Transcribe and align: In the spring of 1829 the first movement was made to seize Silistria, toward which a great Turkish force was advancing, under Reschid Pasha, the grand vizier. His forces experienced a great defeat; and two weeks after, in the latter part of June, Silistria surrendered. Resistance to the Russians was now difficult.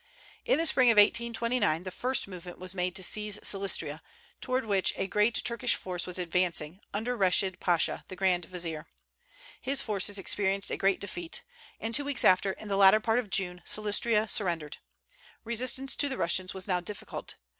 In 0.45 0.57
the 0.57 0.65
spring 0.65 0.89
of 0.89 0.95
1829 0.97 1.83
the 1.83 1.91
first 1.91 2.27
movement 2.27 2.57
was 2.57 2.73
made 2.73 2.95
to 2.95 3.03
seize 3.03 3.37
Silistria, 3.43 4.01
toward 4.41 4.65
which 4.65 4.93
a 4.97 5.05
great 5.05 5.35
Turkish 5.43 5.75
force 5.75 6.07
was 6.07 6.17
advancing, 6.17 6.79
under 6.91 7.15
Reschid 7.15 7.59
Pasha, 7.59 8.03
the 8.07 8.15
grand 8.15 8.45
vizier. 8.45 8.87
His 9.61 9.79
forces 9.79 10.17
experienced 10.17 10.71
a 10.71 10.75
great 10.75 10.99
defeat; 10.99 11.43
and 11.79 11.93
two 11.93 12.03
weeks 12.03 12.25
after, 12.25 12.53
in 12.53 12.67
the 12.67 12.77
latter 12.77 12.99
part 12.99 13.19
of 13.19 13.29
June, 13.29 13.61
Silistria 13.63 14.27
surrendered. 14.27 14.79
Resistance 15.43 15.95
to 15.97 16.09
the 16.09 16.17
Russians 16.17 16.51
was 16.55 16.67
now 16.67 16.79
difficult. 16.79 17.35